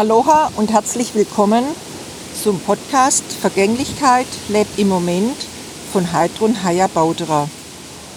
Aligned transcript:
Aloha 0.00 0.50
und 0.56 0.72
herzlich 0.72 1.14
willkommen 1.14 1.62
zum 2.42 2.58
Podcast 2.58 3.22
Vergänglichkeit 3.38 4.26
lebt 4.48 4.78
im 4.78 4.88
Moment 4.88 5.36
von 5.92 6.10
Heidrun 6.10 6.64
Haya 6.64 6.86
Bauderer. 6.86 7.50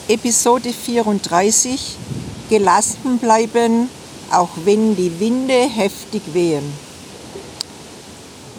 Episode 0.07 0.71
34 0.71 1.97
Gelassen 2.49 3.17
bleiben, 3.17 3.89
auch 4.31 4.47
wenn 4.63 4.95
die 4.95 5.19
Winde 5.19 5.67
heftig 5.67 6.21
wehen. 6.31 6.63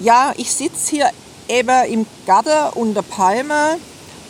Ja, 0.03 0.35
ich 0.37 0.53
sitze 0.53 0.91
hier 0.91 1.11
eben 1.49 1.91
im 1.91 2.07
Garten 2.27 2.79
unter 2.79 3.01
Palme 3.01 3.79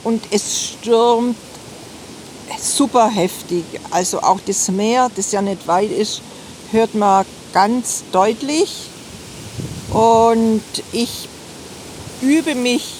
und 0.04 0.22
es 0.30 0.68
stürmt 0.68 1.36
super 2.60 3.08
heftig. 3.08 3.64
Also 3.90 4.20
auch 4.22 4.38
das 4.46 4.70
Meer, 4.70 5.10
das 5.16 5.32
ja 5.32 5.42
nicht 5.42 5.66
weit 5.66 5.90
ist, 5.90 6.22
hört 6.70 6.94
man 6.94 7.26
ganz 7.54 8.02
deutlich 8.10 8.90
und 9.92 10.64
ich 10.90 11.28
übe 12.20 12.56
mich 12.56 12.96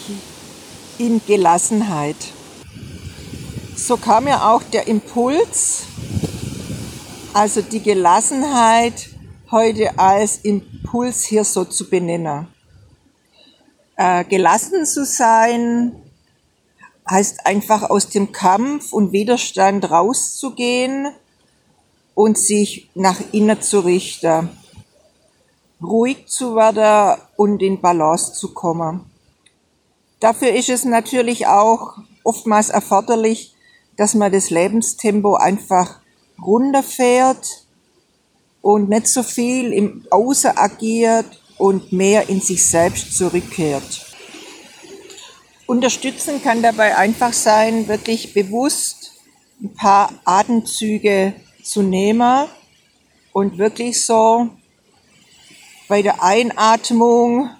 in 0.96 1.20
Gelassenheit. 1.26 2.16
So 3.74 3.96
kam 3.96 4.24
mir 4.24 4.44
auch 4.44 4.62
der 4.62 4.86
Impuls, 4.86 5.82
also 7.32 7.62
die 7.62 7.82
Gelassenheit 7.82 9.08
heute 9.50 9.98
als 9.98 10.38
Impuls 10.44 11.24
hier 11.24 11.42
so 11.42 11.64
zu 11.64 11.90
benennen. 11.90 12.46
Äh, 13.96 14.24
gelassen 14.24 14.86
zu 14.86 15.04
sein 15.04 15.96
heißt 17.10 17.44
einfach 17.44 17.90
aus 17.90 18.08
dem 18.08 18.30
Kampf 18.30 18.92
und 18.92 19.10
Widerstand 19.10 19.90
rauszugehen 19.90 21.08
und 22.14 22.38
sich 22.38 22.90
nach 22.94 23.20
innen 23.32 23.60
zu 23.60 23.80
richten, 23.80 24.48
ruhig 25.82 26.26
zu 26.26 26.54
werden 26.54 27.20
und 27.36 27.62
in 27.62 27.80
Balance 27.80 28.32
zu 28.34 28.54
kommen. 28.54 29.04
Dafür 30.20 30.54
ist 30.54 30.68
es 30.68 30.84
natürlich 30.84 31.46
auch 31.46 31.98
oftmals 32.22 32.70
erforderlich, 32.70 33.54
dass 33.96 34.14
man 34.14 34.32
das 34.32 34.50
Lebenstempo 34.50 35.34
einfach 35.34 36.00
runterfährt 36.42 37.66
und 38.62 38.88
nicht 38.88 39.08
so 39.08 39.22
viel 39.22 39.72
im 39.72 40.06
Außen 40.10 40.56
agiert 40.56 41.40
und 41.58 41.92
mehr 41.92 42.28
in 42.28 42.40
sich 42.40 42.66
selbst 42.66 43.16
zurückkehrt. 43.16 44.06
Unterstützen 45.66 46.42
kann 46.42 46.62
dabei 46.62 46.96
einfach 46.96 47.32
sein, 47.32 47.88
wirklich 47.88 48.34
bewusst 48.34 49.12
ein 49.62 49.74
paar 49.74 50.10
Atemzüge 50.24 51.34
zu 51.64 51.82
nehmen 51.82 52.46
und 53.32 53.58
wirklich 53.58 54.04
so 54.04 54.50
bei 55.88 56.02
der 56.02 56.22
Einatmung 56.22 57.50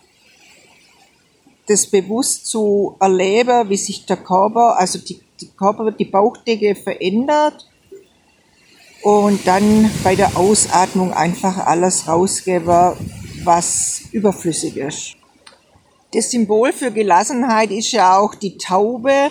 das 1.67 1.87
bewusst 1.87 2.47
zu 2.47 2.97
erleben, 3.01 3.69
wie 3.71 3.77
sich 3.77 4.05
der 4.05 4.19
Körper, 4.19 4.79
also 4.79 4.99
die, 4.99 5.21
die 5.41 5.49
Körper, 5.49 5.91
die 5.91 6.05
Bauchdecke 6.05 6.75
verändert 6.75 7.67
und 9.03 9.47
dann 9.47 9.91
bei 10.03 10.15
der 10.15 10.37
Ausatmung 10.37 11.13
einfach 11.13 11.67
alles 11.67 12.07
rausgeben, 12.07 12.93
was 13.45 14.03
überflüssig 14.13 14.77
ist. 14.77 15.17
Das 16.13 16.31
Symbol 16.31 16.73
für 16.73 16.93
Gelassenheit 16.93 17.71
ist 17.71 17.93
ja 17.93 18.19
auch 18.19 18.35
die 18.35 18.57
Taube, 18.57 19.31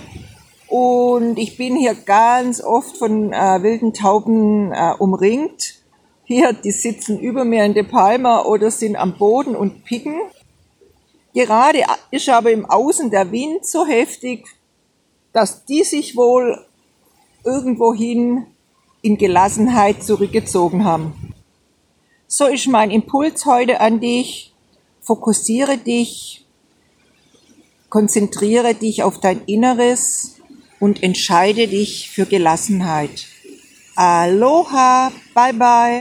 und 0.73 1.37
ich 1.37 1.55
bin 1.55 1.75
hier 1.75 1.93
ganz 1.93 2.59
oft 2.59 2.97
von 2.97 3.31
äh, 3.31 3.61
wilden 3.61 3.93
Tauben 3.93 4.71
äh, 4.71 4.95
umringt. 4.97 5.75
Hier, 6.23 6.51
die 6.51 6.71
sitzen 6.71 7.19
über 7.19 7.45
mir 7.45 7.63
in 7.63 7.75
der 7.75 7.83
Palma 7.83 8.41
oder 8.41 8.71
sind 8.71 8.95
am 8.95 9.15
Boden 9.15 9.55
und 9.55 9.83
picken. 9.83 10.19
Gerade 11.35 11.83
ist 12.09 12.27
aber 12.27 12.49
im 12.49 12.65
Außen 12.65 13.11
der 13.11 13.31
Wind 13.31 13.67
so 13.67 13.85
heftig, 13.85 14.47
dass 15.31 15.63
die 15.65 15.83
sich 15.83 16.17
wohl 16.17 16.65
irgendwohin 17.45 18.47
in 19.03 19.19
Gelassenheit 19.19 20.01
zurückgezogen 20.01 20.85
haben. 20.85 21.35
So 22.25 22.47
ist 22.47 22.67
mein 22.67 22.89
Impuls 22.89 23.45
heute 23.45 23.79
an 23.79 23.99
dich. 23.99 24.55
Fokussiere 25.01 25.77
dich, 25.77 26.47
konzentriere 27.89 28.73
dich 28.73 29.03
auf 29.03 29.19
dein 29.19 29.45
Inneres 29.45 30.33
und 30.83 31.01
entscheide 31.01 31.69
dich 31.69 32.09
für 32.13 32.25
Gelassenheit. 32.25 33.27
Aloha, 33.95 35.13
bye 35.33 35.53
bye. 35.53 35.83